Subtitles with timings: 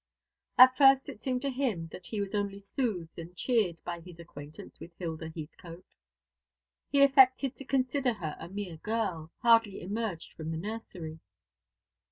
[0.57, 4.17] At first it seemed to him that he was only soothed and cheered by his
[4.19, 5.85] acquaintance with Hilda Heathcote.
[6.89, 11.19] He affected to consider her a mere girl, hardly emerged from the nursery.